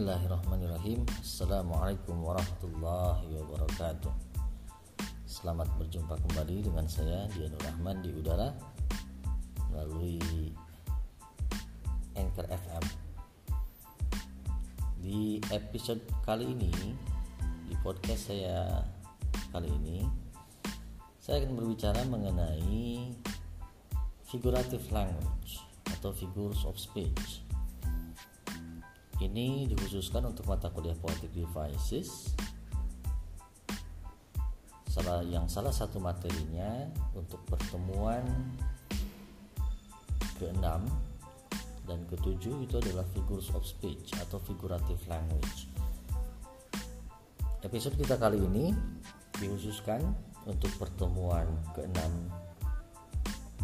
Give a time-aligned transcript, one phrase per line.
[0.00, 1.04] Bismillahirrahmanirrahim.
[1.20, 4.08] Assalamualaikum warahmatullahi wabarakatuh.
[5.28, 8.48] Selamat berjumpa kembali dengan saya Dianur Rahman di udara
[9.68, 10.16] Melalui
[12.16, 12.84] Anchor FM
[15.04, 16.96] Di episode kali ini
[17.68, 18.80] Di podcast saya
[19.52, 20.08] kali ini
[21.20, 23.12] Saya akan berbicara mengenai
[24.24, 25.60] Figurative language
[25.92, 27.49] Atau figures of speech
[29.20, 32.32] ini dikhususkan untuk mata kuliah Poetic Devices.
[34.90, 38.24] Salah yang salah satu materinya untuk pertemuan
[40.40, 40.66] ke-6
[41.84, 45.68] dan ke-7 itu adalah figures of speech atau figurative language.
[47.60, 48.72] Episode kita kali ini
[49.36, 50.00] dikhususkan
[50.48, 52.00] untuk pertemuan ke-6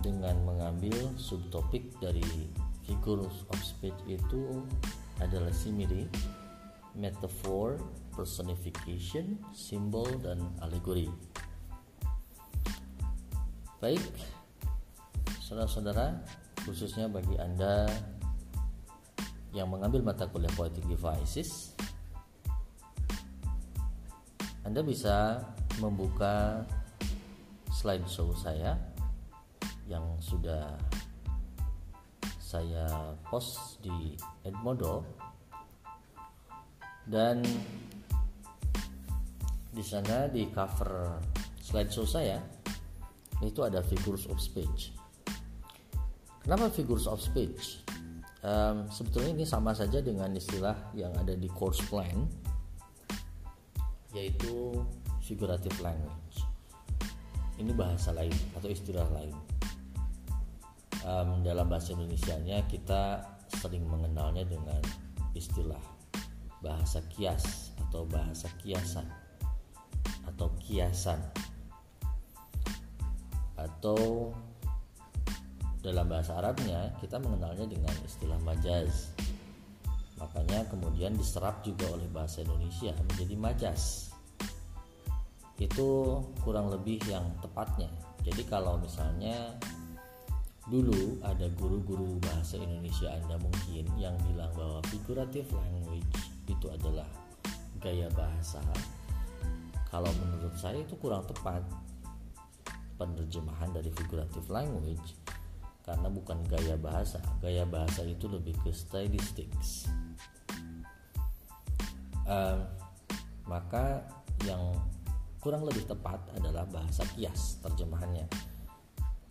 [0.05, 2.53] dengan mengambil subtopik dari
[2.87, 4.63] figures of speech itu
[5.21, 6.09] adalah simile,
[6.97, 7.81] metaphor,
[8.17, 11.09] personification, simbol, dan alegori.
[13.81, 14.01] Baik,
[15.45, 16.25] saudara-saudara,
[16.65, 17.85] khususnya bagi Anda
[19.53, 21.77] yang mengambil mata kuliah Poetic Devices,
[24.65, 25.45] Anda bisa
[25.79, 26.65] membuka
[27.71, 28.75] slideshow saya
[29.87, 30.75] yang sudah
[32.47, 32.87] saya
[33.27, 34.15] post di
[34.47, 35.03] Edmodo
[37.11, 37.43] dan
[39.75, 41.19] di sana di cover
[41.59, 42.39] slideshow saya
[43.43, 44.95] itu ada figures of speech.
[46.47, 47.83] Kenapa figures of speech?
[48.47, 52.31] Um, sebetulnya ini sama saja dengan istilah yang ada di course plan
[54.15, 54.87] yaitu
[55.19, 56.47] figurative language.
[57.59, 59.35] Ini bahasa lain atau istilah lain
[61.07, 64.83] um, dalam bahasa Indonesia-nya kita sering mengenalnya dengan
[65.39, 65.81] istilah
[66.59, 69.07] bahasa kias atau bahasa kiasan
[70.27, 71.23] atau kiasan.
[73.57, 74.35] Atau
[75.81, 79.15] dalam bahasa Arabnya kita mengenalnya dengan istilah majaz.
[80.19, 84.11] Makanya kemudian diserap juga oleh bahasa Indonesia menjadi majas
[85.57, 87.89] itu kurang lebih yang tepatnya.
[88.21, 89.57] Jadi kalau misalnya
[90.67, 96.11] dulu ada guru-guru bahasa Indonesia Anda mungkin yang bilang bahwa figurative language
[96.51, 97.07] itu adalah
[97.79, 98.59] gaya bahasa.
[99.87, 101.63] Kalau menurut saya itu kurang tepat
[102.99, 105.15] penerjemahan dari figurative language
[105.87, 107.23] karena bukan gaya bahasa.
[107.39, 109.87] Gaya bahasa itu lebih ke stylistics
[112.27, 112.59] uh,
[113.47, 114.03] maka
[114.45, 114.75] yang
[115.39, 118.27] kurang lebih tepat adalah bahasa kias terjemahannya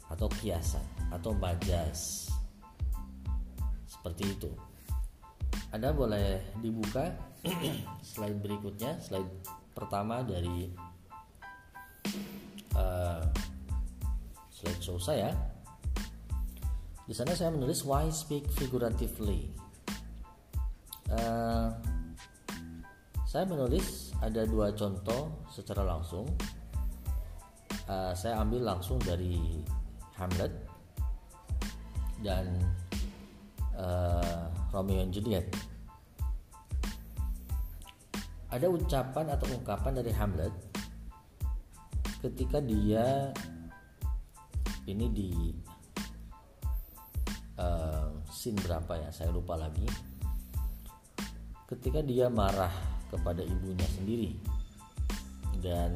[0.09, 2.29] atau kiasan atau majas.
[3.89, 4.51] Seperti itu.
[5.73, 7.11] Anda boleh dibuka
[8.15, 9.27] slide berikutnya slide
[9.75, 10.71] pertama dari
[12.75, 13.23] uh,
[14.51, 15.35] slideshow saya.
[17.05, 19.53] Di sana saya menulis why speak figuratively?
[21.05, 21.69] Uh,
[23.29, 26.25] saya menulis ada dua contoh secara langsung.
[27.85, 29.61] Uh, saya ambil langsung dari
[30.15, 30.53] Hamlet
[32.23, 32.47] dan
[33.75, 35.47] uh, Romeo and Juliet.
[38.49, 40.53] Ada ucapan atau ungkapan dari Hamlet
[42.23, 43.29] ketika dia
[44.87, 45.31] ini di
[47.59, 49.85] uh, scene berapa ya saya lupa lagi
[51.69, 52.71] ketika dia marah
[53.09, 54.37] kepada ibunya sendiri
[55.61, 55.93] dan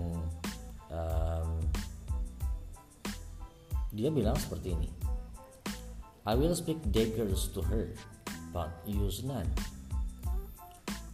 [0.89, 1.61] um,
[3.93, 4.89] dia bilang seperti ini.
[6.29, 7.89] I will speak daggers to her,
[8.53, 9.49] but use none.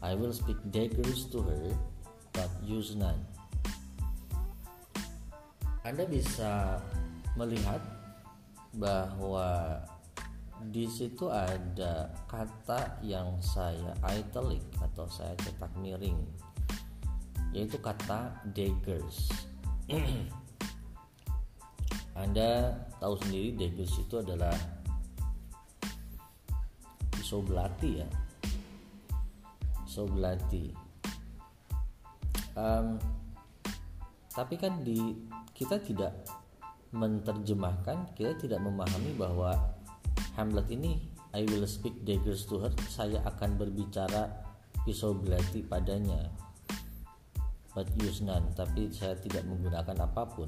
[0.04, 1.72] I will speak daggers to her,
[2.36, 3.24] but use none.
[5.86, 6.82] Anda bisa
[7.38, 7.80] melihat
[8.76, 9.80] bahwa
[10.72, 16.18] di situ ada kata yang saya italic atau saya cetak miring
[17.56, 19.32] yaitu kata daggers
[22.16, 24.56] Anda tahu sendiri Davis itu adalah
[27.12, 28.08] pisau belati ya?
[29.84, 30.72] Pisau belati
[32.56, 32.98] um,
[34.32, 35.16] tapi kan di
[35.56, 36.12] kita tidak
[36.96, 39.52] menerjemahkan kita tidak memahami bahwa
[40.36, 41.00] Hamlet ini
[41.36, 44.32] I will speak daggers to her saya akan berbicara
[44.88, 46.32] pisau belati padanya.
[47.76, 48.56] But use none.
[48.56, 50.48] Tapi saya tidak menggunakan apa pun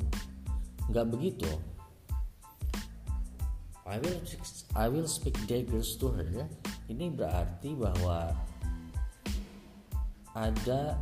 [0.92, 1.50] nggak begitu.
[3.88, 4.20] I will
[4.76, 6.48] I will speak daggers to her
[6.92, 8.36] ini berarti bahwa
[10.36, 10.96] ada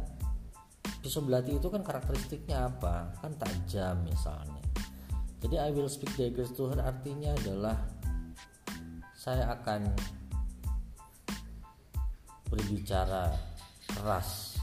[1.02, 3.14] pisau belati itu kan karakteristiknya apa?
[3.22, 4.62] Kan tajam misalnya.
[5.42, 7.78] Jadi I will speak daggers to her artinya adalah
[9.14, 9.90] saya akan
[12.50, 13.34] berbicara
[13.90, 14.55] keras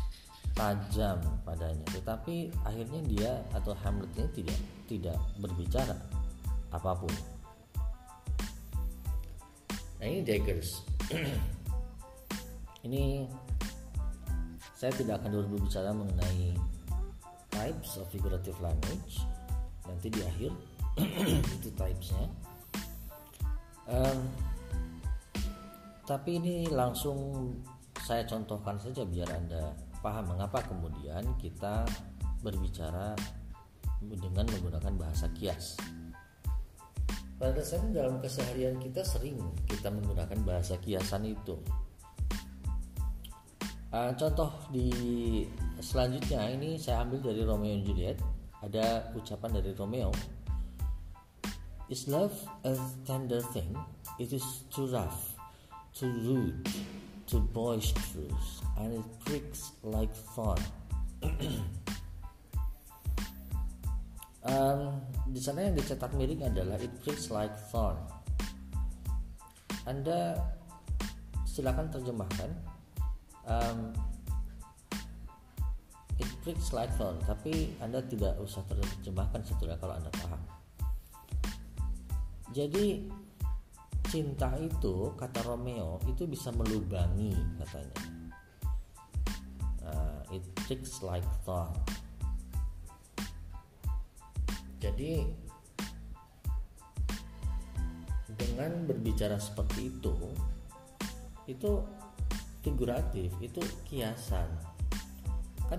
[0.53, 1.85] tajam padanya.
[1.93, 4.59] Tetapi akhirnya dia atau Hamlet ini tidak
[4.89, 5.97] tidak berbicara
[6.73, 7.15] apa pun.
[10.03, 10.83] Nah ini daggers
[12.87, 13.29] ini
[14.75, 16.59] saya tidak akan dulu berbicara mengenai
[17.55, 19.23] types of figurative language.
[19.87, 20.51] Nanti di akhir
[21.61, 22.27] itu typesnya.
[23.87, 24.19] Um,
[26.03, 27.51] tapi ini langsung
[28.03, 29.71] saya contohkan saja biar anda
[30.03, 31.87] paham mengapa kemudian kita
[32.43, 33.15] berbicara
[34.03, 35.79] dengan menggunakan bahasa kias
[37.39, 41.59] pada dasarnya dalam keseharian kita sering kita menggunakan bahasa kiasan itu
[43.93, 44.89] Uh, contoh di
[45.77, 48.17] selanjutnya ini saya ambil dari Romeo and Juliet.
[48.65, 50.09] Ada ucapan dari Romeo.
[51.93, 52.33] Is love
[52.65, 52.73] a
[53.05, 53.77] tender thing?
[54.17, 55.37] It is too rough,
[55.93, 56.57] too rude,
[57.27, 60.61] too boisterous, and it pricks like thorn.
[64.49, 67.99] um, di sana yang dicetak miring adalah it pricks like thorn.
[69.83, 70.39] Anda
[71.53, 72.49] silakan terjemahkan
[73.45, 73.93] um,
[76.17, 80.41] it freaks like fun tapi anda tidak usah terjemahkan sebetulnya kalau anda paham
[82.57, 83.05] jadi
[84.13, 87.33] cinta itu kata Romeo itu bisa melubangi
[87.65, 88.01] katanya.
[89.83, 91.73] Uh, it freaks like thorn
[94.83, 95.23] jadi
[98.35, 100.15] dengan berbicara seperti itu
[101.47, 101.71] itu
[102.67, 104.51] figuratif itu kiasan.
[105.71, 105.79] Kan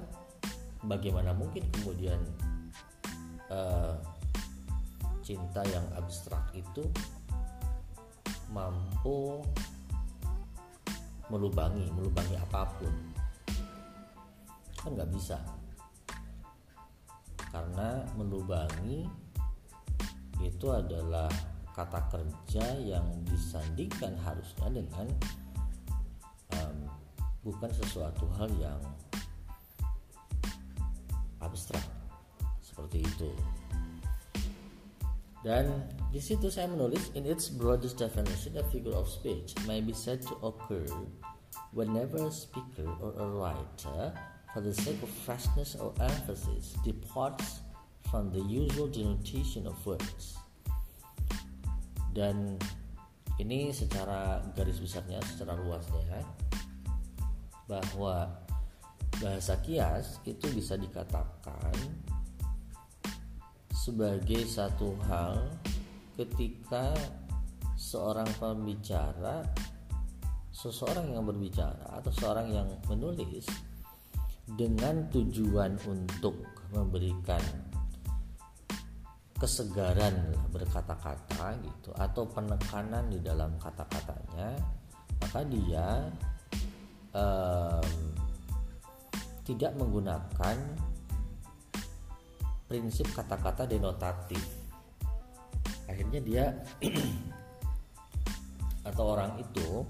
[0.88, 2.20] bagaimana mungkin kemudian
[3.52, 4.00] uh,
[5.20, 6.88] cinta yang abstrak itu
[8.54, 9.42] mampu
[11.34, 12.94] melubangi melubangi apa pun.
[14.78, 15.42] Kan nggak bisa.
[17.50, 19.10] Karena melubangi
[20.42, 21.30] itu adalah
[21.74, 25.10] kata kerja yang disandingkan harusnya dengan
[27.44, 28.80] bukan sesuatu hal yang
[31.44, 31.84] abstrak.
[32.64, 33.30] Seperti itu
[35.44, 39.92] dan di situ saya menulis in its broadest definition a figure of speech may be
[39.92, 40.88] said to occur
[41.76, 44.16] whenever a speaker or a writer
[44.54, 47.66] for the sake of freshness or emphasis departs
[48.14, 50.38] from the usual denotation of words.
[52.14, 52.62] Dan
[53.42, 56.22] ini secara garis besarnya secara luasnya
[57.66, 58.30] bahwa
[59.18, 61.74] bahasa kias itu bisa dikatakan
[63.84, 65.44] sebagai satu hal
[66.16, 66.96] ketika
[67.76, 69.44] seorang pembicara
[70.56, 73.44] seseorang yang berbicara atau seorang yang menulis
[74.56, 77.44] dengan tujuan untuk memberikan
[79.36, 84.56] kesegaran berkata-kata gitu atau penekanan di dalam kata-katanya
[85.20, 86.08] maka dia
[87.12, 87.92] um,
[89.44, 90.56] tidak menggunakan
[92.68, 94.44] prinsip kata-kata denotatif.
[95.88, 96.46] Akhirnya dia
[98.90, 99.84] atau orang itu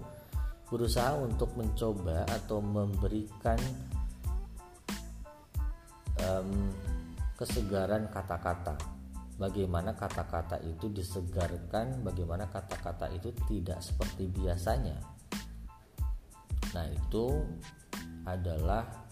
[0.70, 3.58] berusaha untuk mencoba atau memberikan
[6.22, 6.74] um,
[7.38, 8.78] kesegaran kata-kata.
[9.34, 14.98] Bagaimana kata-kata itu disegarkan bagaimana kata-kata itu tidak seperti biasanya.
[16.74, 17.26] Nah, itu
[18.26, 19.03] adalah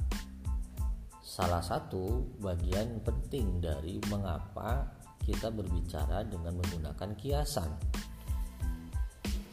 [1.32, 4.84] salah satu bagian penting dari mengapa
[5.24, 7.72] kita berbicara dengan menggunakan kiasan.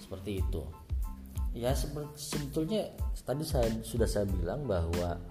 [0.03, 0.67] Seperti itu.
[1.55, 2.91] Ya sebetulnya
[3.23, 5.23] tadi saya sudah saya bilang bahwa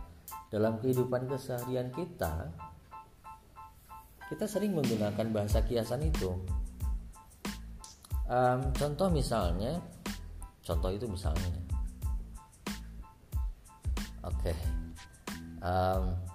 [0.48, 2.48] dalam kehidupan keseharian kita
[4.32, 6.32] kita sering menggunakan bahasa kiasan itu.
[8.28, 9.84] Um, contoh misalnya,
[10.64, 11.52] contoh itu misalnya
[14.24, 14.52] Oke.
[14.52, 14.58] Okay.
[15.64, 16.27] Um,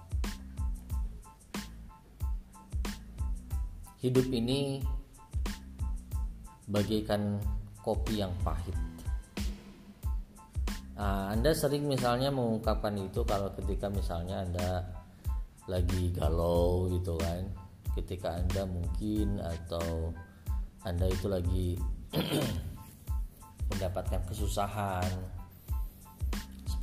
[4.03, 4.83] hidup ini
[6.67, 7.39] bagaikan
[7.79, 8.75] kopi yang pahit.
[10.99, 14.69] Nah, anda sering misalnya mengungkapkan itu kalau ketika misalnya Anda
[15.65, 17.47] lagi galau gitu kan.
[17.97, 20.13] Ketika Anda mungkin atau
[20.85, 21.79] Anda itu lagi
[23.73, 25.09] mendapatkan kesusahan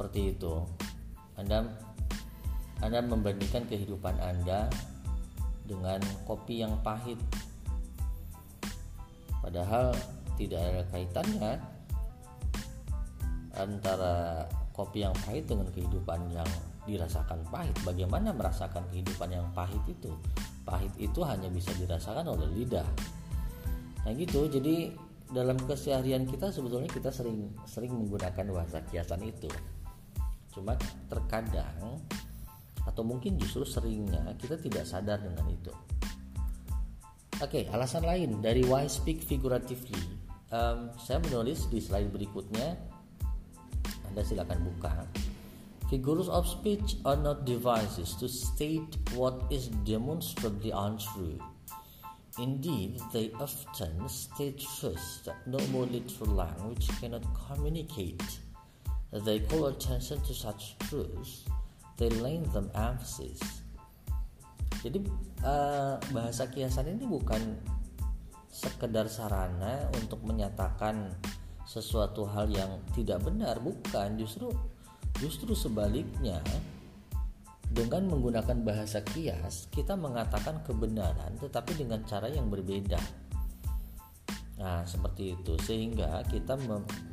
[0.00, 0.64] seperti itu
[1.36, 1.64] anda
[2.80, 4.72] Anda membandingkan kehidupan Anda
[5.70, 7.16] dengan kopi yang pahit.
[9.38, 9.94] Padahal
[10.34, 11.52] tidak ada kaitannya
[13.54, 16.50] antara kopi yang pahit dengan kehidupan yang
[16.90, 17.76] dirasakan pahit.
[17.86, 20.10] Bagaimana merasakan kehidupan yang pahit itu?
[20.66, 22.86] Pahit itu hanya bisa dirasakan oleh lidah.
[24.02, 24.50] Nah gitu.
[24.50, 24.90] Jadi
[25.30, 29.46] dalam keseharian kita sebetulnya kita sering sering menggunakan bahasa kiasan itu.
[30.50, 30.74] Cuma
[31.06, 32.02] terkadang
[32.88, 35.72] atau mungkin justru seringnya kita tidak sadar dengan itu.
[37.40, 39.96] Oke, okay, alasan lain dari why speak figuratively.
[40.52, 42.76] Um, saya menulis di slide berikutnya.
[44.12, 45.08] Anda silakan buka.
[45.88, 51.40] Figures of speech are not devices to state what is demonstrably untrue.
[52.38, 58.22] Indeed, they often state truths that no more literal language cannot communicate.
[59.10, 61.48] They call attention to such truths
[62.00, 63.60] they lend them emphasis.
[64.80, 65.04] Jadi
[65.44, 67.60] uh, bahasa kiasan ini bukan
[68.48, 71.12] sekedar sarana untuk menyatakan
[71.68, 74.48] sesuatu hal yang tidak benar, bukan justru
[75.20, 76.40] justru sebaliknya
[77.70, 82.98] dengan menggunakan bahasa kias kita mengatakan kebenaran tetapi dengan cara yang berbeda.
[84.58, 86.58] Nah, seperti itu sehingga kita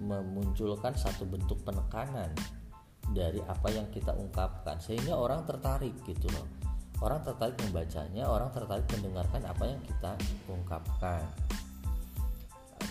[0.01, 2.33] memunculkan satu bentuk penekanan
[3.11, 4.79] dari apa yang kita ungkapkan.
[4.79, 6.47] Sehingga orang tertarik gitu loh.
[6.97, 10.11] Orang tertarik membacanya orang tertarik mendengarkan apa yang kita
[10.49, 11.21] ungkapkan.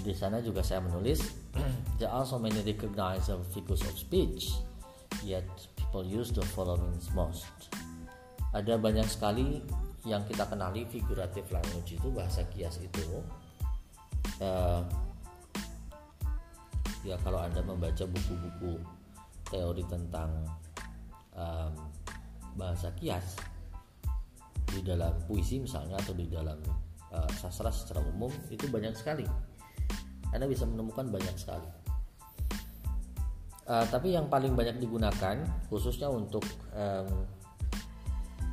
[0.06, 1.26] Di sana juga saya menulis
[1.99, 4.54] there are so many recognized figures of speech
[5.26, 7.50] yet people use the following most.
[8.54, 9.58] Ada banyak sekali
[10.06, 13.02] yang kita kenali figurative language itu bahasa kias itu.
[14.38, 14.87] Uh,
[17.02, 18.78] ya kalau anda membaca buku-buku
[19.48, 20.44] teori tentang
[21.36, 21.72] um,
[22.56, 23.38] bahasa kias
[24.66, 26.58] di dalam puisi misalnya atau di dalam
[27.12, 29.24] uh, sastra secara umum itu banyak sekali.
[30.34, 31.68] Anda bisa menemukan banyak sekali.
[33.66, 37.26] Uh, tapi yang paling banyak digunakan khususnya untuk um,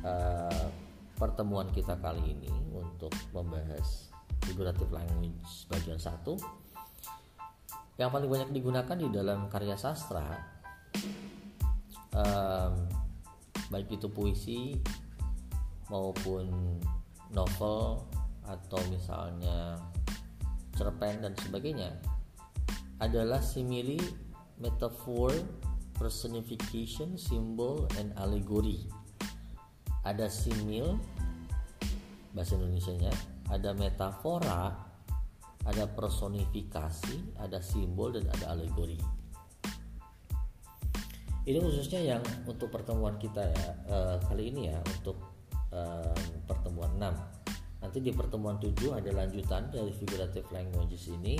[0.02, 0.66] uh,
[1.14, 4.10] pertemuan kita kali ini untuk membahas
[4.42, 6.34] figurative language bagian satu
[7.94, 10.53] yang paling banyak digunakan di dalam karya sastra
[12.14, 12.72] um,
[13.68, 14.78] baik itu puisi
[15.90, 16.78] maupun
[17.34, 18.06] novel
[18.46, 19.80] atau misalnya
[20.76, 21.96] cerpen dan sebagainya
[23.02, 23.98] adalah simili,
[24.62, 25.34] metaphor,
[25.98, 28.86] personification, symbol, and allegory.
[30.06, 31.00] Ada simil
[32.36, 33.12] bahasa Indonesia-nya,
[33.50, 34.74] ada metafora,
[35.64, 39.23] ada personifikasi, ada simbol dan ada alegori
[41.44, 45.20] ini khususnya yang untuk pertemuan kita ya uh, kali ini ya untuk
[45.72, 46.16] uh,
[46.48, 47.44] pertemuan 6
[47.84, 51.36] nanti di pertemuan 7 ada lanjutan dari figurative languages ini.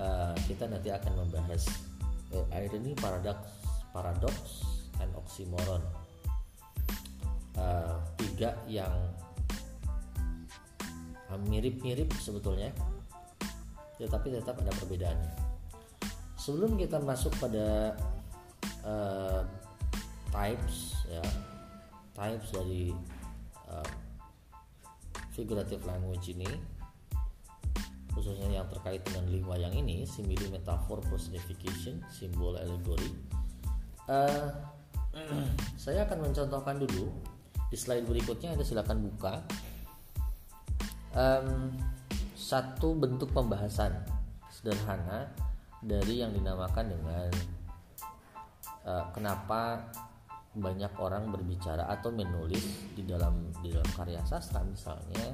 [0.00, 1.68] Uh, kita nanti akan membahas
[2.32, 3.52] uh, irony paradox
[3.92, 4.64] paradox
[5.04, 5.84] and oxymoron.
[7.52, 8.96] Uh, tiga yang
[11.48, 12.72] mirip-mirip sebetulnya
[14.00, 15.32] tetapi tetap ada perbedaannya.
[16.40, 17.94] Sebelum kita masuk pada
[18.86, 19.42] uh,
[20.30, 21.24] types ya.
[22.12, 22.92] Types dari
[23.68, 23.90] uh,
[25.32, 26.48] figurative language ini
[28.12, 33.08] khususnya yang terkait dengan lima yang ini simile metaphor personification simbol allegory
[34.04, 34.52] uh,
[35.82, 37.12] saya akan mencontohkan dulu.
[37.72, 39.44] Di slide berikutnya Anda silakan buka.
[41.12, 41.76] Um,
[42.32, 43.92] satu bentuk pembahasan
[44.48, 45.28] sederhana
[45.84, 47.28] dari yang dinamakan dengan
[48.86, 49.90] uh, kenapa
[50.52, 55.32] banyak orang berbicara atau menulis di dalam di dalam karya sastra misalnya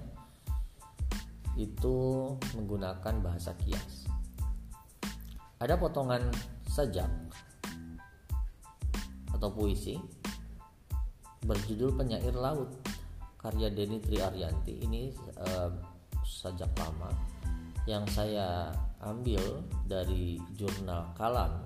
[1.59, 1.97] itu
[2.55, 4.07] menggunakan bahasa kias.
[5.59, 6.23] Ada potongan
[6.71, 7.11] sajak
[9.35, 9.99] atau puisi
[11.43, 12.71] berjudul Penyair Laut
[13.43, 15.11] karya Denny Triaryanti ini
[15.43, 15.71] uh,
[16.23, 17.11] sajak lama
[17.91, 18.71] yang saya
[19.03, 21.65] ambil dari jurnal Kalam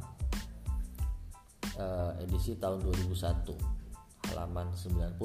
[1.78, 5.20] uh, edisi tahun 2001 halaman 90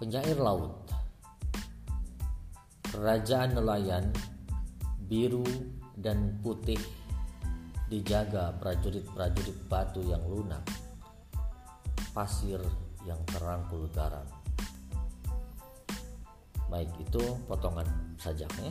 [0.00, 0.88] penyair laut.
[2.90, 4.10] Kerajaan nelayan
[5.06, 5.46] biru
[5.94, 6.80] dan putih
[7.86, 10.62] dijaga prajurit-prajurit batu yang lunak
[12.10, 12.58] pasir
[13.06, 14.26] yang terangkul garam
[16.70, 17.84] baik itu potongan
[18.16, 18.70] sajaknya.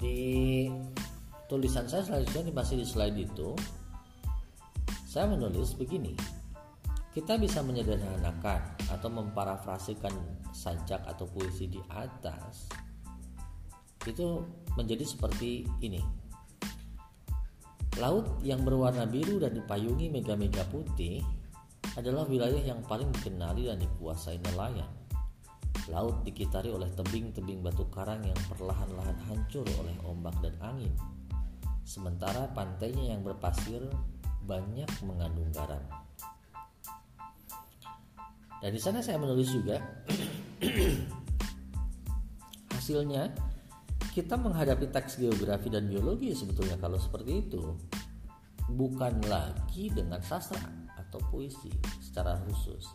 [0.00, 0.66] Di
[1.46, 3.54] tulisan saya selanjutnya masih di slide itu
[5.06, 6.12] saya menulis begini
[7.16, 10.12] kita bisa menyederhanakan atau memparafrasikan
[10.52, 12.68] sajak atau puisi di atas
[14.06, 14.46] itu
[14.78, 16.00] menjadi seperti ini.
[17.98, 21.24] Laut yang berwarna biru dan dipayungi mega-mega putih
[21.96, 24.88] adalah wilayah yang paling dikenali dan dikuasai nelayan.
[25.88, 30.92] Laut dikitari oleh tebing-tebing batu karang yang perlahan-lahan hancur oleh ombak dan angin.
[31.86, 33.78] Sementara pantainya yang berpasir
[34.42, 35.78] banyak mengandung garam.
[38.58, 39.78] Dan di sana saya menulis juga
[42.74, 43.30] hasilnya
[44.10, 47.62] kita menghadapi teks geografi dan biologi sebetulnya kalau seperti itu
[48.74, 50.58] bukan lagi dengan sastra
[50.98, 51.70] atau puisi
[52.02, 52.90] secara khusus.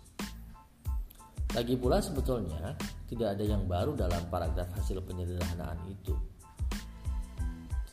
[1.55, 2.75] Lagi pula sebetulnya
[3.07, 6.30] tidak ada yang baru dalam paragraf hasil penyederhanaan itu.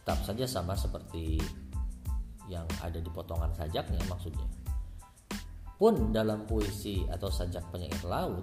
[0.08, 1.36] Tetap saja sama seperti
[2.48, 4.48] yang ada di potongan sajaknya maksudnya.
[5.76, 8.40] Pun dalam puisi atau sajak penyair laut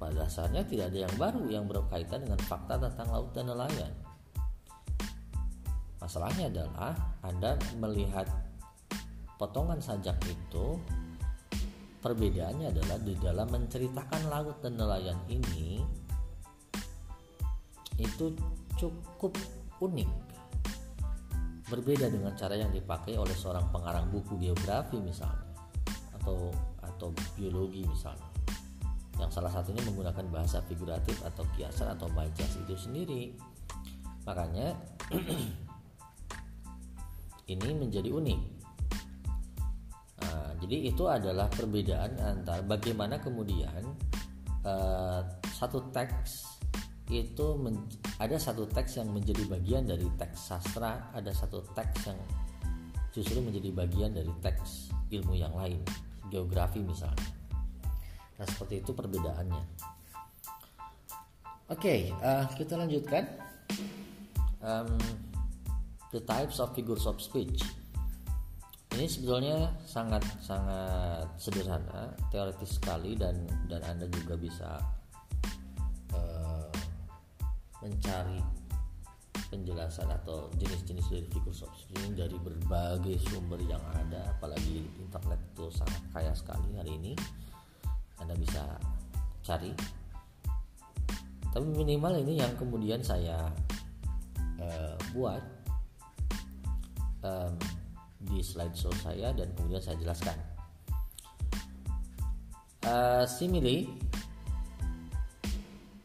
[0.00, 3.92] pada dasarnya tidak ada yang baru yang berkaitan dengan fakta tentang laut dan nelayan.
[6.00, 8.24] Masalahnya adalah Anda melihat
[9.36, 10.80] potongan sajak itu
[12.00, 15.84] perbedaannya adalah di dalam menceritakan laut dan nelayan ini
[18.00, 18.32] itu
[18.80, 19.36] cukup
[19.84, 20.23] unik
[21.68, 25.48] berbeda dengan cara yang dipakai oleh seorang pengarang buku geografi misalnya
[26.20, 28.28] atau atau biologi misalnya.
[29.16, 33.32] Yang salah satunya menggunakan bahasa figuratif atau kiasan atau majas itu sendiri.
[34.26, 34.74] Makanya
[37.54, 38.40] ini menjadi unik.
[40.24, 43.84] Nah, jadi itu adalah perbedaan antara bagaimana kemudian
[44.64, 45.20] uh,
[45.52, 46.53] satu teks
[47.12, 47.46] itu
[48.16, 52.20] ada satu teks yang menjadi bagian dari teks sastra, ada satu teks yang
[53.12, 55.84] justru menjadi bagian dari teks ilmu yang lain,
[56.32, 57.28] geografi misalnya.
[58.40, 59.64] Nah seperti itu perbedaannya.
[61.72, 63.24] Oke, okay, uh, eh, kita lanjutkan.
[64.64, 64.96] Um,
[66.14, 67.66] the types of figures of speech.
[68.94, 73.34] Ini sebetulnya sangat sangat sederhana, teoritis sekali dan
[73.66, 74.78] dan anda juga bisa
[77.84, 78.40] mencari
[79.52, 81.54] penjelasan atau jenis-jenis dari figur
[82.00, 87.12] ini dari berbagai sumber yang ada apalagi internet itu sangat kaya sekali hari ini.
[88.18, 88.64] Anda bisa
[89.44, 89.70] cari.
[91.54, 93.46] Tapi minimal ini yang kemudian saya
[94.58, 95.42] uh, buat
[97.22, 97.54] um,
[98.24, 100.34] di slideshow saya dan kemudian saya jelaskan.
[102.84, 103.88] Uh, simile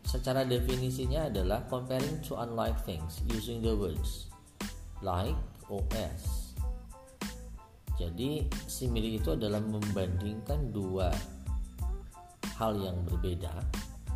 [0.09, 4.25] secara definisinya adalah comparing two unlike things using the words
[5.05, 5.37] like
[5.69, 6.49] or as.
[7.93, 11.13] Jadi simile itu adalah membandingkan dua
[12.57, 13.53] hal yang berbeda,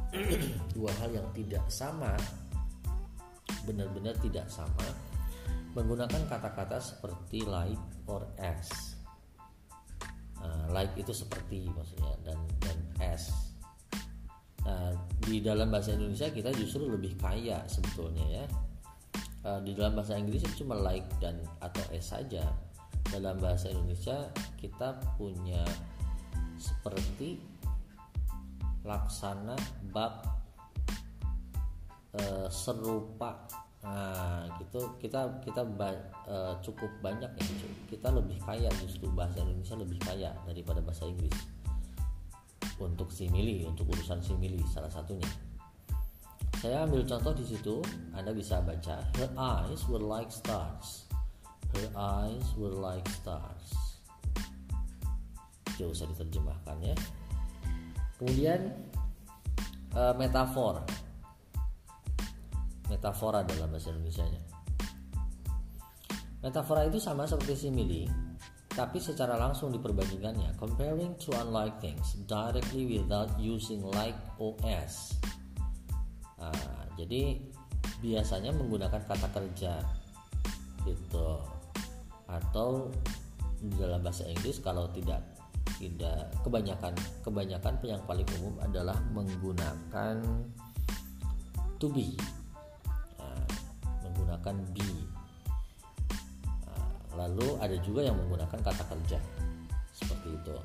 [0.75, 2.17] dua hal yang tidak sama,
[3.69, 4.87] benar-benar tidak sama,
[5.77, 7.77] menggunakan kata-kata seperti like
[8.09, 8.97] or as.
[10.41, 13.52] Uh, like itu seperti maksudnya dan dan as
[14.63, 18.45] Nah, di dalam bahasa Indonesia kita justru lebih kaya sebetulnya ya.
[19.43, 22.47] Uh, di dalam bahasa Inggris itu cuma like dan atau s saja.
[23.11, 25.67] Dalam bahasa Indonesia kita punya
[26.55, 27.43] seperti
[28.87, 29.55] laksana
[29.91, 30.23] bab
[32.19, 33.47] uh, serupa
[33.83, 35.91] nah gitu kita kita ba,
[36.23, 37.43] uh, cukup banyak ya
[37.91, 41.35] kita lebih kaya justru bahasa Indonesia lebih kaya daripada bahasa Inggris
[42.81, 45.29] untuk simili untuk urusan simili salah satunya.
[46.57, 47.83] Saya ambil contoh di situ
[48.15, 51.05] Anda bisa baca her eyes were like stars.
[51.73, 53.99] Her eyes were like stars.
[55.75, 56.95] Jauh usah diterjemahkan ya.
[58.21, 58.71] Kemudian
[59.97, 60.85] uh, metafor.
[62.87, 64.53] Metafora dalam bahasa Indonesia nya
[66.43, 68.03] metafora itu sama seperti simili
[68.73, 75.17] tapi secara langsung diperbandingannya comparing two unlike things directly without using like os
[76.41, 77.37] nah, jadi
[78.03, 79.79] biasanya menggunakan kata kerja
[80.83, 81.39] gitu.
[82.27, 82.91] Atau
[83.79, 85.23] dalam bahasa Inggris kalau tidak
[85.79, 86.91] tidak kebanyakan
[87.23, 90.19] kebanyakan yang paling umum adalah menggunakan
[91.79, 92.19] to be.
[93.15, 93.47] Nah,
[94.03, 94.91] menggunakan be
[97.13, 99.19] Lalu ada juga yang menggunakan kata kerja
[99.93, 100.55] seperti itu.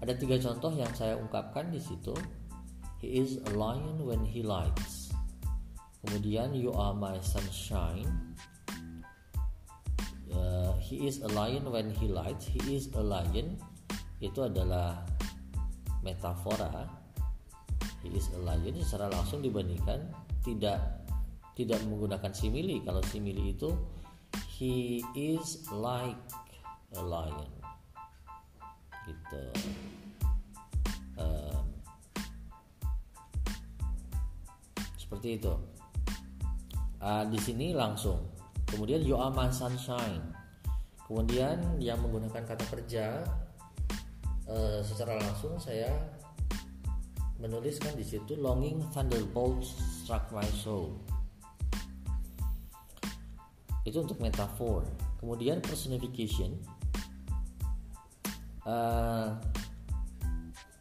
[0.00, 2.12] Ada tiga contoh yang saya ungkapkan di situ.
[3.00, 5.12] He is a lion when he likes.
[6.04, 8.08] Kemudian you are my sunshine.
[10.36, 13.56] Uh, he is a lion when he lights he is a lion
[14.20, 15.00] itu adalah
[16.04, 16.84] metafora
[18.04, 20.12] he is a lion secara langsung dibandingkan
[20.44, 21.06] tidak
[21.56, 23.72] tidak menggunakan simili kalau simili itu
[24.56, 26.16] he is like
[26.96, 27.52] a lion.
[29.04, 29.44] Gitu.
[31.20, 31.68] Um,
[34.96, 35.52] seperti itu.
[37.04, 38.32] Uh, di sini langsung.
[38.64, 39.04] Kemudian
[39.36, 40.24] my sunshine.
[41.04, 43.28] Kemudian yang menggunakan kata kerja
[44.48, 45.92] uh, secara langsung saya
[47.36, 50.96] menuliskan di situ longing thunderbolts struck my soul
[53.86, 54.82] itu untuk metafor.
[55.22, 56.58] Kemudian personification.
[58.66, 59.38] Uh,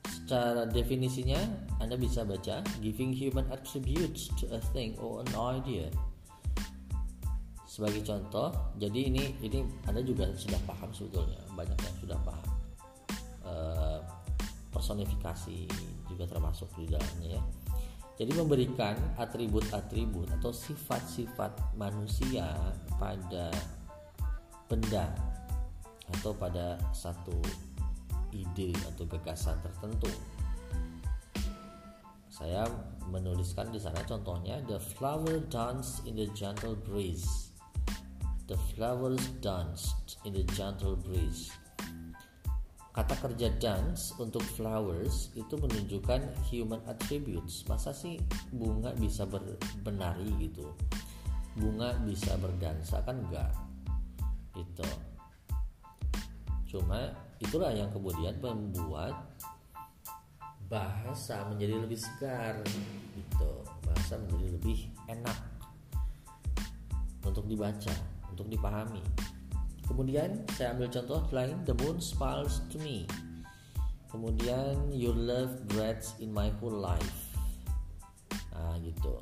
[0.02, 1.38] secara definisinya
[1.78, 5.86] anda bisa baca giving human attributes to a thing or an idea.
[7.70, 8.50] Sebagai contoh
[8.82, 12.50] jadi ini ini anda juga sudah paham sebetulnya banyak yang sudah paham.
[13.46, 14.02] Uh,
[14.74, 15.70] personifikasi
[16.10, 17.44] juga termasuk di dalamnya ya
[18.16, 22.48] jadi memberikan atribut-atribut atau sifat-sifat manusia
[22.96, 23.52] pada
[24.72, 25.12] benda
[26.16, 27.36] atau pada satu
[28.32, 30.12] ide atau gagasan tertentu.
[32.32, 32.68] Saya
[33.08, 37.52] menuliskan di sana contohnya the flower dance in the gentle breeze.
[38.46, 41.50] The flowers danced in the gentle breeze
[42.96, 47.68] kata kerja dance untuk flowers itu menunjukkan human attributes.
[47.68, 48.16] Masa sih
[48.56, 50.72] bunga bisa berbenari gitu?
[51.60, 53.52] Bunga bisa berdansa kan enggak?
[54.56, 54.88] Itu
[56.72, 57.12] cuma
[57.44, 59.12] itulah yang kemudian membuat
[60.72, 62.64] bahasa menjadi lebih segar
[63.12, 63.52] gitu.
[63.84, 65.36] Bahasa menjadi lebih enak
[67.28, 67.96] untuk dibaca
[68.32, 69.04] untuk dipahami
[69.86, 73.06] Kemudian saya ambil contoh lain The moon smiles to me.
[74.10, 77.38] Kemudian You love breads in my whole life.
[78.56, 79.22] Nah gitu.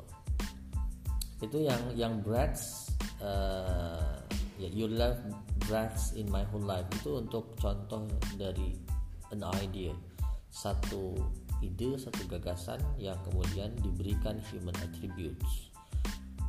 [1.44, 4.24] Itu yang yang breads uh,
[4.56, 5.20] ya, You love
[5.68, 6.88] breads in my whole life.
[6.96, 8.08] Itu untuk contoh
[8.40, 8.80] dari
[9.36, 9.92] an idea.
[10.54, 11.18] Satu
[11.64, 15.74] ide, satu gagasan yang kemudian diberikan human attributes.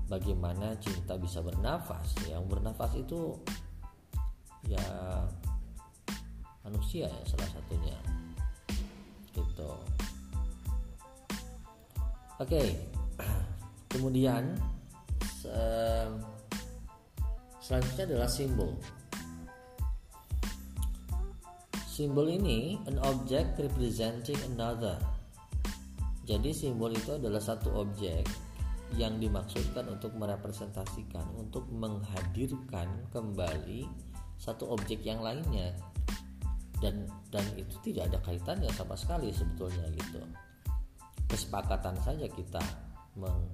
[0.05, 2.13] Bagaimana cinta bisa bernafas?
[2.29, 3.41] Yang bernafas itu
[4.69, 4.85] ya
[6.65, 7.97] manusia ya salah satunya.
[9.35, 9.71] Gitu.
[12.41, 12.49] Oke.
[12.49, 12.69] Okay.
[13.95, 14.59] kemudian
[17.63, 18.75] selanjutnya adalah simbol.
[21.87, 24.99] Simbol ini an object representing another.
[26.27, 28.27] Jadi simbol itu adalah satu objek
[28.99, 33.87] yang dimaksudkan untuk merepresentasikan untuk menghadirkan kembali
[34.39, 35.73] satu objek yang lainnya
[36.83, 40.21] dan dan itu tidak ada kaitannya sama sekali sebetulnya gitu
[41.31, 42.61] kesepakatan saja kita
[43.17, 43.49] meng,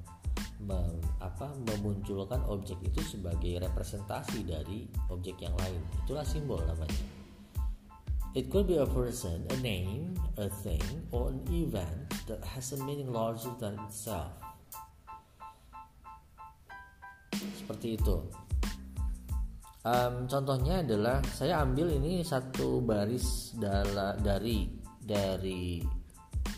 [0.60, 7.20] meng, apa, memunculkan objek itu sebagai representasi dari objek yang lain itulah simbol namanya
[8.30, 12.78] It could be a person, a name, a thing, or an event that has a
[12.78, 14.30] meaning larger than itself.
[17.34, 18.22] Seperti itu.
[19.80, 24.68] Um, contohnya adalah saya ambil ini satu baris dala, dari
[25.00, 25.80] dari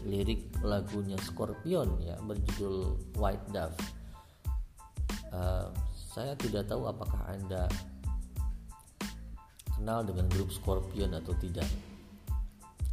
[0.02, 3.78] lirik lagunya Scorpion ya berjudul White Dove.
[5.30, 5.70] Uh,
[6.12, 7.70] saya tidak tahu apakah anda
[9.78, 11.66] kenal dengan grup Scorpion atau tidak.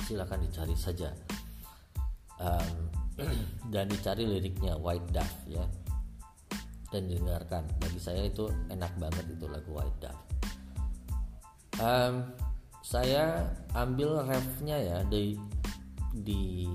[0.05, 1.09] Silahkan dicari saja
[2.37, 2.69] um,
[3.73, 5.65] dan dicari liriknya White Dove ya
[6.89, 7.63] dan didengarkan.
[7.77, 10.21] Bagi saya itu enak banget itu lagu White Dove.
[11.79, 12.15] Um,
[12.83, 13.47] saya
[13.77, 15.37] ambil refnya ya di
[16.11, 16.65] di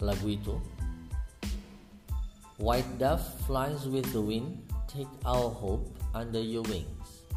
[0.00, 0.54] lagu itu.
[2.56, 7.28] White dove flies with the wind take our hope under your wings.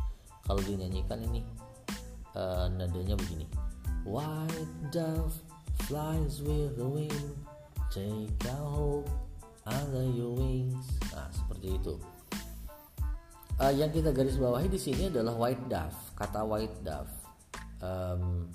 [0.47, 1.43] Kalau dinyanyikan ini
[2.39, 3.43] uh, nadanya begini.
[4.07, 5.35] White dove
[5.87, 7.35] flies with the wind
[7.91, 9.09] take our hope
[9.69, 10.85] under your wings.
[11.13, 11.93] Nah seperti itu.
[13.59, 15.97] Uh, yang kita garis bawahi di sini adalah white dove.
[16.15, 17.11] Kata white dove
[17.83, 18.47] um,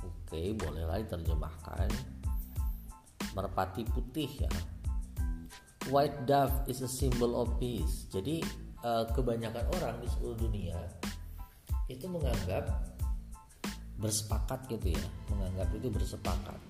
[0.00, 1.88] oke okay, bolehlah diterjemahkan.
[3.34, 4.52] Merpati putih ya.
[5.90, 8.08] White dove is a symbol of peace.
[8.08, 8.40] Jadi
[8.84, 10.78] uh, kebanyakan orang di seluruh dunia
[11.92, 12.94] itu menganggap
[14.00, 15.04] bersepakat gitu ya.
[15.32, 16.60] Menganggap itu bersepakat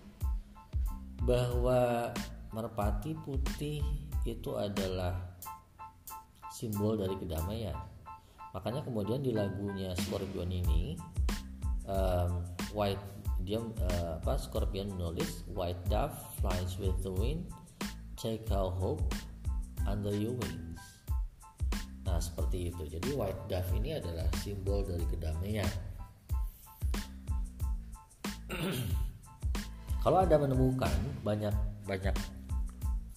[1.24, 2.11] bahwa
[2.54, 3.82] merpati putih
[4.22, 5.34] itu adalah
[6.54, 7.74] simbol dari kedamaian.
[8.54, 10.94] Makanya kemudian di lagunya Scorpion ini
[11.90, 13.02] um, White
[13.42, 17.50] dia uh, apa Scorpion menulis White dove flies with the wind
[18.14, 19.02] take our hope
[19.84, 20.80] under your wings.
[22.06, 22.86] Nah seperti itu.
[22.86, 25.68] Jadi White dove ini adalah simbol dari kedamaian.
[30.06, 30.94] Kalau anda menemukan
[31.26, 31.52] banyak
[31.84, 32.14] banyak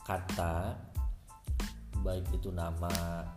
[0.07, 0.79] kata
[1.99, 3.27] baik itu nama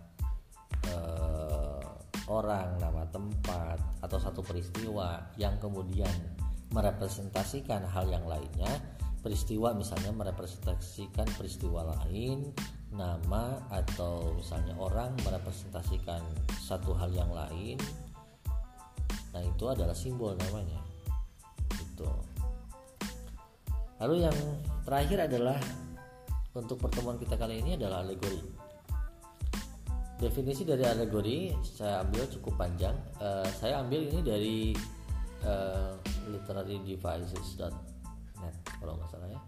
[0.87, 1.83] uh,
[2.31, 6.15] orang, nama tempat atau satu peristiwa yang kemudian
[6.71, 8.71] merepresentasikan hal yang lainnya.
[9.21, 12.57] Peristiwa misalnya merepresentasikan peristiwa lain,
[12.89, 16.25] nama atau misalnya orang merepresentasikan
[16.57, 17.77] satu hal yang lain.
[19.37, 20.81] Nah, itu adalah simbol namanya.
[21.77, 22.09] Itu.
[24.01, 24.39] Lalu yang
[24.89, 25.61] terakhir adalah
[26.55, 28.43] untuk pertemuan kita kali ini adalah alegori.
[30.21, 32.93] Definisi dari alegori saya ambil cukup panjang.
[33.17, 34.77] Uh, saya ambil ini dari
[35.47, 35.97] uh,
[36.29, 39.41] literarydevices.net kalau nggak salah ya.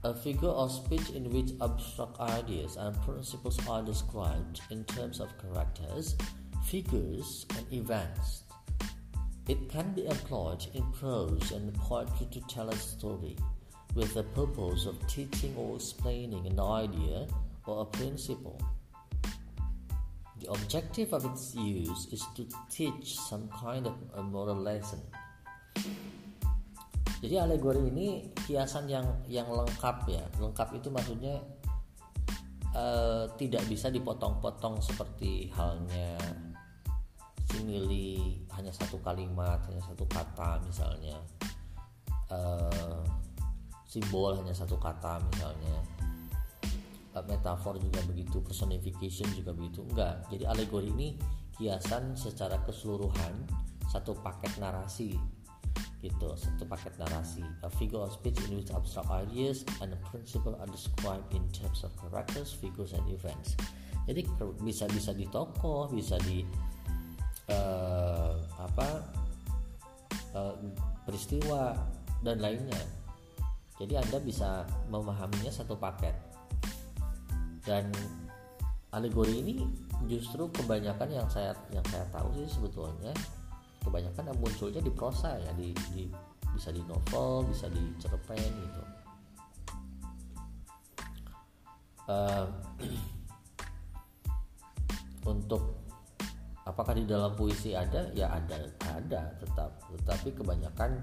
[0.00, 5.28] A figure of speech in which abstract ideas and principles are described in terms of
[5.36, 6.16] characters,
[6.64, 8.48] figures, and events.
[9.44, 13.36] It can be employed in prose and poetry to tell a story
[13.94, 17.26] with the purpose of teaching or explaining an idea
[17.66, 18.58] or a principle.
[20.40, 25.02] The objective of its use is to teach some kind of a moral lesson.
[27.20, 30.24] Jadi alegori ini kiasan yang yang lengkap ya.
[30.40, 31.36] Lengkap itu maksudnya
[32.72, 36.16] uh, tidak bisa dipotong-potong seperti halnya
[37.52, 41.20] simili hanya satu kalimat, hanya satu kata misalnya.
[42.32, 43.04] Uh,
[43.90, 45.76] simbol hanya satu kata misalnya.
[47.10, 49.82] Metafor juga begitu personification juga begitu.
[49.82, 51.08] Enggak jadi alegori ini
[51.58, 53.34] kiasan secara keseluruhan
[53.90, 55.18] satu paket narasi
[56.00, 57.42] gitu satu paket narasi.
[57.66, 61.90] A figure of speech in which abstract ideas and principle are described in terms of
[61.98, 63.58] characters figures and events.
[64.06, 64.22] Jadi
[64.62, 66.46] bisa bisa di tokoh bisa di
[67.50, 68.88] uh, apa
[70.38, 70.54] uh,
[71.04, 71.74] peristiwa
[72.22, 72.99] dan lainnya
[73.80, 76.12] jadi Anda bisa memahaminya satu paket.
[77.64, 77.88] Dan
[78.92, 79.64] alegori ini
[80.04, 83.16] justru kebanyakan yang saya yang saya tahu sih sebetulnya
[83.80, 86.04] kebanyakan munculnya di prosa ya di, di
[86.52, 88.82] bisa di novel bisa di cerpen gitu.
[92.04, 92.44] Uh,
[95.32, 95.80] untuk
[96.68, 98.12] apakah di dalam puisi ada?
[98.12, 98.60] Ya ada
[98.92, 99.80] ada tetap.
[99.88, 101.00] Tetapi kebanyakan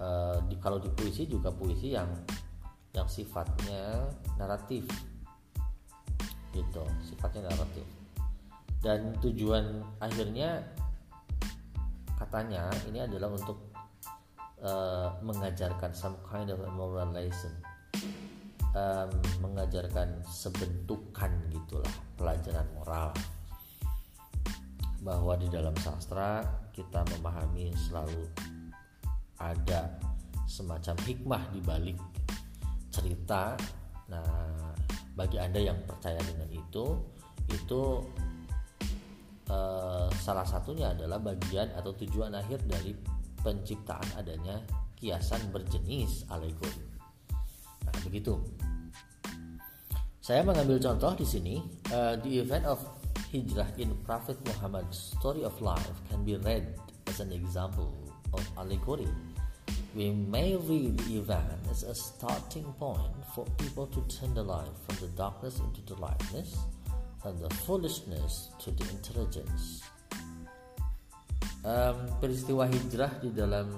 [0.00, 2.08] uh, di, kalau di puisi juga puisi yang
[2.96, 4.08] yang sifatnya
[4.40, 4.88] naratif.
[6.52, 7.84] Gitu sifatnya naratif.
[8.80, 10.64] Dan tujuan akhirnya
[12.16, 13.60] katanya ini adalah untuk
[14.64, 17.52] uh, mengajarkan some kind of moral lesson.
[18.76, 19.08] Um,
[19.40, 23.12] mengajarkan sebentukan gitulah pelajaran moral.
[25.00, 26.44] Bahwa di dalam sastra
[26.76, 28.28] kita memahami selalu
[29.40, 29.96] ada
[30.46, 31.98] semacam hikmah di balik
[32.88, 33.58] cerita.
[34.08, 34.72] Nah,
[35.12, 36.84] bagi Anda yang percaya dengan itu,
[37.50, 37.82] itu
[39.50, 42.94] eh, salah satunya adalah bagian atau tujuan akhir dari
[43.42, 44.58] penciptaan adanya
[44.96, 46.82] kiasan berjenis alegori.
[47.84, 48.34] Nah, begitu.
[50.18, 51.62] Saya mengambil contoh di sini,
[51.94, 52.82] uh, the event of
[53.30, 56.74] hijrah in Prophet Muhammad's story of life can be read
[57.06, 58.05] as an example
[58.36, 59.08] of allegory.
[59.96, 64.68] We may read the event as a starting point for people to turn the light
[64.84, 66.52] from the darkness into the lightness,
[67.24, 69.82] and the foolishness to the intelligence.
[71.64, 73.72] Um, peristiwa hijrah di dalam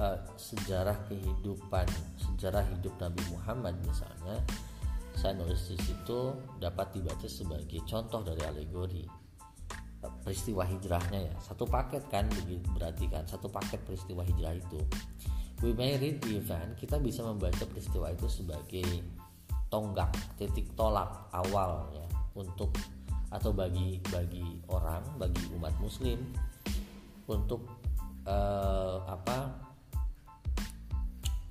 [0.00, 1.86] uh, sejarah kehidupan,
[2.18, 4.42] sejarah hidup Nabi Muhammad misalnya,
[5.14, 9.19] saya nulis di situ dapat dibaca sebagai contoh dari alegori
[10.24, 11.34] peristiwa hijrahnya ya.
[11.44, 12.28] Satu paket kan
[12.76, 13.24] berarti kan.
[13.28, 14.80] Satu paket peristiwa hijrah itu.
[15.60, 19.04] We may read the event kita bisa membaca peristiwa itu sebagai
[19.68, 20.10] tonggak
[20.40, 22.72] titik tolak awal ya untuk
[23.30, 26.18] atau bagi bagi orang bagi umat muslim
[27.30, 27.62] untuk
[28.26, 29.38] uh, apa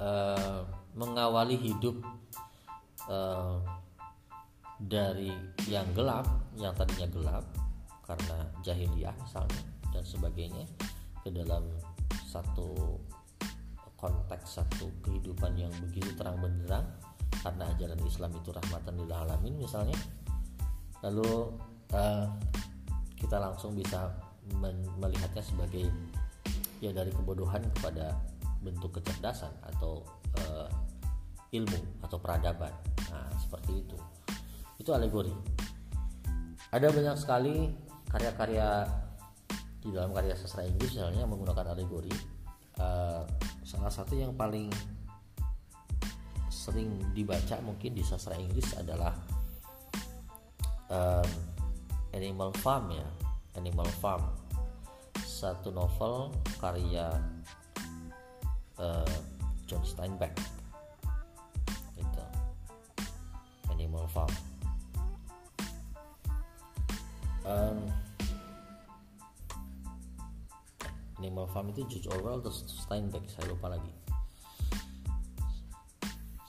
[0.04, 0.60] uh,
[1.00, 1.96] mengawali hidup
[3.08, 3.64] uh,
[4.84, 5.32] dari
[5.72, 6.28] yang gelap
[6.60, 7.46] yang tadinya gelap
[8.10, 9.62] karena jahiliyah misalnya
[9.93, 10.65] dan sebagainya
[11.22, 11.69] ke dalam
[12.26, 12.98] satu
[14.00, 16.88] konteks satu kehidupan yang begitu terang benderang
[17.45, 19.95] karena ajaran Islam itu rahmatan lil alamin misalnya.
[21.06, 21.54] Lalu
[21.93, 22.28] uh,
[23.15, 24.12] kita langsung bisa
[24.98, 25.86] melihatnya sebagai
[26.82, 28.17] ya dari kebodohan kepada
[28.65, 30.04] bentuk kecerdasan atau
[30.41, 30.67] uh,
[31.54, 32.74] ilmu atau peradaban.
[33.12, 33.98] Nah seperti itu.
[34.80, 35.32] Itu alegori.
[36.72, 38.89] Ada banyak sekali karya-karya
[39.80, 42.12] di dalam karya sastra Inggris misalnya menggunakan alegori
[42.82, 43.24] uh,
[43.63, 44.67] salah satu yang paling
[46.50, 49.13] sering dibaca mungkin di sastra Inggris adalah
[50.89, 51.30] um,
[52.12, 53.08] Animal Farm ya
[53.56, 54.26] Animal Farm.
[55.24, 57.08] Satu novel karya
[58.76, 59.17] uh,
[59.63, 60.36] John Steinbeck.
[61.95, 62.24] Itu.
[63.72, 64.49] Animal Farm
[71.30, 73.94] Animal Farm itu George Orwell atau Steinbeck saya lupa lagi.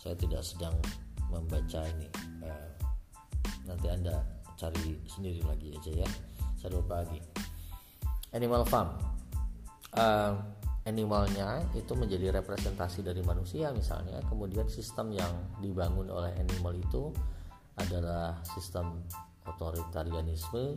[0.01, 0.73] Saya tidak sedang
[1.29, 2.09] membaca ini.
[2.41, 2.73] Uh,
[3.69, 4.25] nanti anda
[4.57, 6.09] cari sendiri lagi aja ya.
[6.57, 7.21] Saya lupa lagi.
[8.33, 8.89] Animal Farm.
[9.93, 10.33] Uh,
[10.89, 14.25] animalnya itu menjadi representasi dari manusia misalnya.
[14.33, 17.13] Kemudian sistem yang dibangun oleh animal itu
[17.77, 19.05] adalah sistem
[19.45, 20.73] otoritarianisme.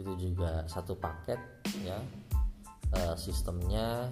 [0.00, 1.36] Itu juga satu paket
[1.84, 2.00] ya
[2.94, 4.10] uh, sistemnya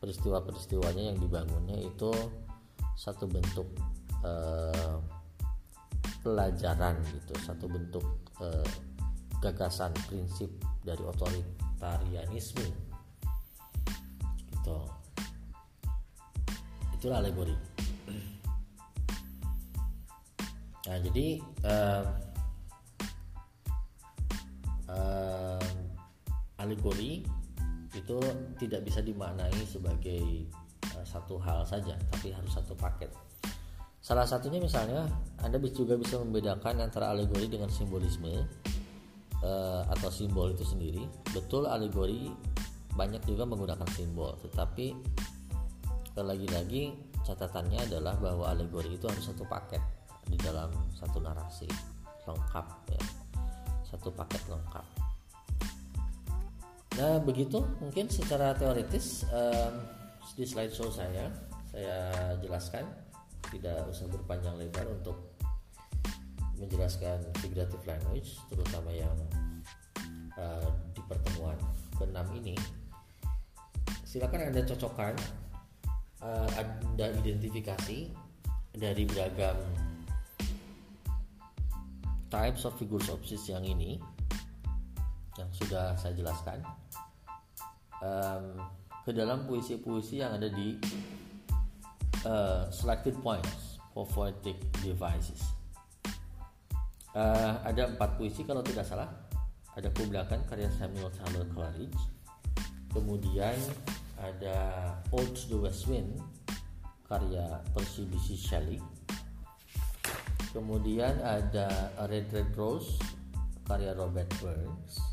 [0.00, 2.12] peristiwa-peristiwanya yang dibangunnya itu
[2.96, 3.68] satu bentuk
[4.24, 5.00] uh,
[6.20, 8.04] pelajaran gitu satu bentuk
[8.40, 8.68] uh,
[9.40, 10.52] gagasan prinsip
[10.84, 12.68] dari otoritarianisme.
[14.52, 14.78] Gitu.
[17.00, 17.56] Itulah alegori.
[20.90, 21.26] Nah jadi
[21.64, 22.04] uh,
[24.92, 25.68] uh,
[26.60, 27.24] alegori
[27.94, 28.18] itu
[28.58, 30.46] tidak bisa dimaknai sebagai
[31.00, 33.12] Eh, satu hal saja tapi harus satu paket.
[34.00, 35.06] Salah satunya misalnya
[35.38, 38.48] anda juga bisa membedakan antara alegori dengan simbolisme
[39.44, 41.04] uh, atau simbol itu sendiri.
[41.36, 42.32] Betul alegori
[42.96, 44.96] banyak juga menggunakan simbol tetapi
[46.20, 46.92] lagi-lagi
[47.24, 49.80] catatannya adalah bahwa alegori itu harus satu paket
[50.28, 51.68] di dalam satu narasi
[52.28, 53.02] lengkap ya.
[53.84, 54.99] Satu paket lengkap
[56.98, 59.74] nah begitu mungkin secara teoritis um,
[60.34, 61.30] di slide show saya
[61.70, 61.98] saya
[62.42, 62.82] jelaskan
[63.50, 65.38] tidak usah berpanjang lebar untuk
[66.60, 69.16] menjelaskan figurative language terutama yang
[70.36, 71.56] uh, di pertemuan
[71.96, 72.54] ke-6 ini.
[74.04, 75.16] Silakan anda cocokkan
[76.20, 78.12] uh, anda identifikasi
[78.76, 79.56] dari beragam
[82.30, 83.98] types of figures of speech yang ini
[85.40, 86.60] yang sudah saya jelaskan
[88.04, 88.60] um,
[89.04, 90.76] ke dalam puisi-puisi yang ada di
[92.28, 95.40] uh, selected points for poetic devices.
[97.10, 99.08] Uh, ada empat puisi kalau tidak salah.
[99.74, 101.98] Ada Kublakan karya Samuel Taylor Coleridge.
[102.90, 103.56] Kemudian
[104.18, 104.58] ada
[105.14, 106.18] Ode to the West Wind
[107.10, 108.78] karya Percy Bysshe Shelley.
[110.50, 112.98] Kemudian ada Red Red Rose
[113.66, 115.09] karya Robert Burns.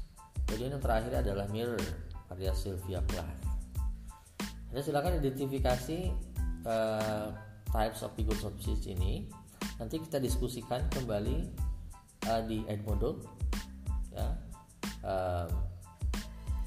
[0.48, 1.84] Kemudian yang terakhir adalah Mirror
[2.32, 3.44] karya Sylvia Plath.
[4.72, 6.12] Anda silakan identifikasi
[6.64, 7.36] uh,
[7.68, 9.28] types of figures of speech ini.
[9.76, 11.52] Nanti kita diskusikan kembali
[12.32, 13.20] uh, di Edmodo
[14.16, 14.28] ya
[15.04, 15.48] uh,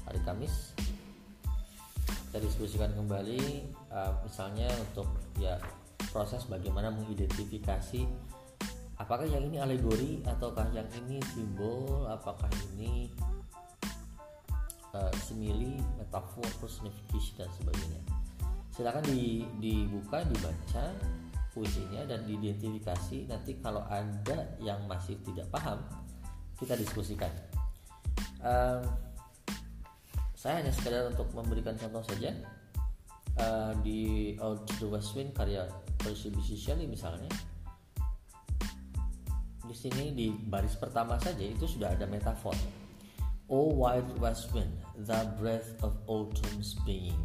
[0.05, 0.77] hari Kamis.
[2.29, 5.09] Kita diskusikan kembali uh, misalnya untuk
[5.41, 5.57] ya
[6.13, 8.05] proses bagaimana mengidentifikasi
[9.01, 13.09] apakah yang ini alegori ataukah yang ini simbol apakah ini
[14.95, 18.01] uh, simili, metafor, personification dan sebagainya.
[18.71, 20.95] Silakan di, dibuka, dibaca
[21.51, 23.27] puisinya dan diidentifikasi.
[23.27, 25.79] Nanti kalau ada yang masih tidak paham,
[26.55, 27.31] kita diskusikan.
[28.39, 28.79] Uh,
[30.33, 32.33] saya hanya sekedar untuk memberikan contoh saja
[33.37, 35.69] uh, di Out the West Wind karya
[36.01, 37.29] Percy Bysshe Shelley misalnya
[39.61, 42.57] di sini di baris pertama saja itu sudah ada metafor
[43.51, 44.71] O white west wind,
[45.05, 47.17] thou breath of autumn's being.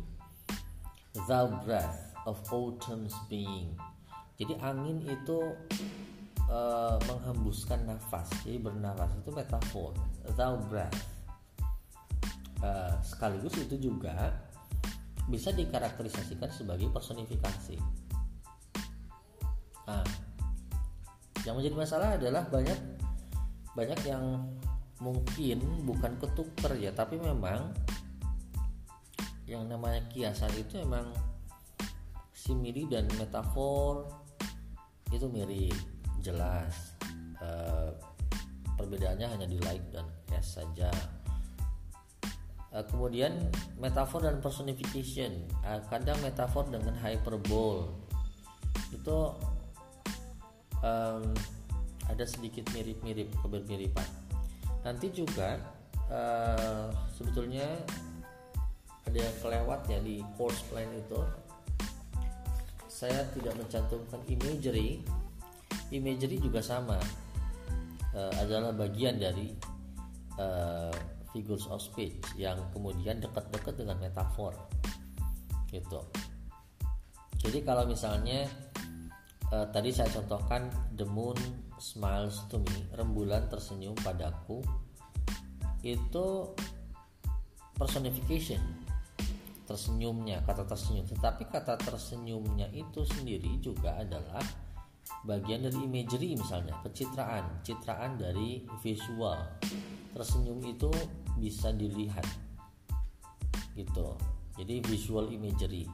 [1.28, 3.76] Thou breath of autumn's being.
[4.36, 5.56] Jadi angin itu
[6.48, 8.28] uh, menghembuskan nafas.
[8.44, 9.92] Jadi bernafas itu metafor.
[10.36, 10.96] Thou breath.
[12.64, 14.32] Uh, sekaligus itu juga
[15.28, 17.76] bisa dikarakterisasikan sebagai personifikasi.
[19.86, 20.06] Nah,
[21.44, 22.78] yang menjadi masalah adalah banyak
[23.76, 24.24] banyak yang
[25.00, 27.72] mungkin bukan ketuker ya tapi memang
[29.44, 31.12] yang namanya kiasan itu memang
[32.32, 34.08] simili dan metafor
[35.14, 35.76] itu mirip
[36.18, 36.96] jelas
[37.38, 37.94] uh,
[38.76, 40.04] perbedaannya hanya di like dan
[40.36, 40.92] s saja.
[42.70, 43.32] Uh, kemudian
[43.80, 45.48] metafor dan personification.
[45.64, 47.88] Uh, kadang metafor dengan hyperbole.
[48.92, 49.32] Itu
[50.84, 51.24] um,
[52.06, 54.25] ada sedikit mirip-mirip kebermiripan
[54.86, 55.58] nanti juga
[56.06, 57.66] uh, sebetulnya
[59.02, 61.18] ada yang kelewat ya di course plan itu.
[62.86, 65.02] Saya tidak mencantumkan imagery.
[65.90, 67.02] Imagery juga sama.
[68.14, 69.52] Uh, adalah bagian dari
[70.38, 70.94] uh,
[71.34, 74.54] figures of speech yang kemudian dekat-dekat dengan metafor.
[75.68, 76.00] Gitu.
[77.36, 78.48] Jadi kalau misalnya
[79.52, 81.36] uh, tadi saya contohkan the moon
[81.76, 84.64] smiles to me rembulan tersenyum padaku
[85.84, 86.50] itu
[87.76, 88.86] personification
[89.66, 91.04] tersenyumnya kata tersenyum.
[91.04, 94.40] Tetapi kata tersenyumnya itu sendiri juga adalah
[95.26, 99.36] bagian dari imagery misalnya pencitraan citraan dari visual.
[100.14, 100.88] Tersenyum itu
[101.36, 102.24] bisa dilihat
[103.74, 104.16] gitu.
[104.56, 105.84] Jadi visual imagery.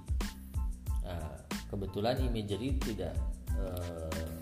[1.03, 1.35] Nah,
[1.67, 3.17] kebetulan imagery tidak
[3.59, 4.42] uh,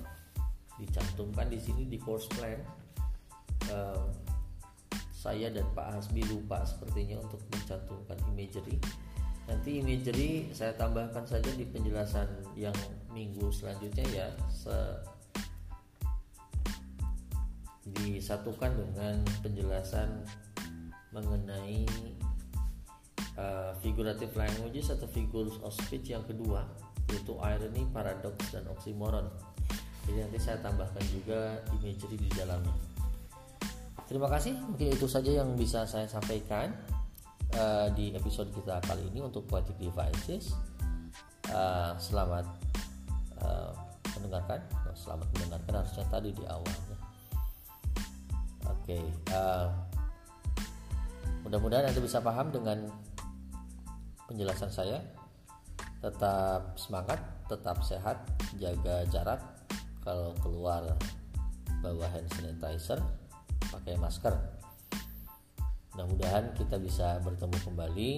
[0.80, 2.58] dicantumkan di sini di course plan.
[3.68, 4.08] Uh,
[5.12, 8.80] saya dan Pak Hasbi lupa sepertinya untuk mencantumkan imagery.
[9.44, 12.24] Nanti imagery saya tambahkan saja di penjelasan
[12.56, 12.72] yang
[13.12, 14.28] minggu selanjutnya ya.
[14.48, 14.76] Se
[17.90, 20.22] disatukan dengan penjelasan
[21.10, 21.84] mengenai
[23.34, 26.62] uh, figurative languages atau figures of speech yang kedua
[27.10, 29.26] yaitu irony, paradox dan oxymoron.
[30.08, 32.74] Jadi nanti saya tambahkan juga imagery di dalamnya.
[34.10, 36.74] Terima kasih, mungkin itu saja yang bisa saya sampaikan
[37.54, 40.50] uh, di episode kita kali ini untuk poetic devices.
[41.50, 42.46] Uh, selamat
[43.42, 43.70] uh,
[44.18, 44.58] mendengarkan,
[44.98, 46.98] selamat mendengarkan harusnya tadi di awalnya.
[48.66, 49.70] Oke, okay, uh,
[51.46, 52.90] mudah-mudahan anda bisa paham dengan
[54.30, 54.98] penjelasan saya.
[56.00, 58.26] Tetap semangat, tetap sehat,
[58.58, 59.42] jaga jarak.
[60.00, 60.96] Kalau keluar
[61.84, 63.00] bawa hand sanitizer,
[63.68, 64.32] pakai masker.
[65.92, 68.12] Mudah-mudahan kita bisa bertemu kembali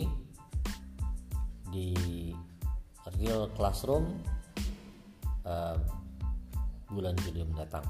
[1.72, 1.88] di
[3.18, 4.22] real classroom
[5.42, 5.74] uh,
[6.92, 7.82] bulan Juli mendatang.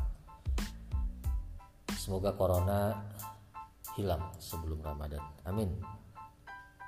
[1.99, 2.97] Semoga corona
[3.95, 5.23] hilang sebelum Ramadan.
[5.45, 5.69] Amin.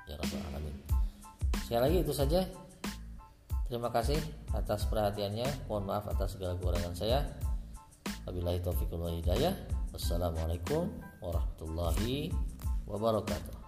[0.09, 0.75] Ya rabbal alamin.
[1.65, 2.41] Sekali lagi itu saja
[3.75, 4.15] terima kasih
[4.55, 5.67] atas perhatiannya.
[5.67, 7.27] Mohon maaf atas segala kekurangan saya.
[8.23, 9.51] Wabillahi taufiq wal hidayah.
[9.91, 10.87] Wassalamualaikum
[11.19, 12.31] warahmatullahi
[12.87, 13.64] wabarakatuh